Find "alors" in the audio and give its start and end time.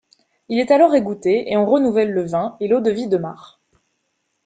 0.71-0.95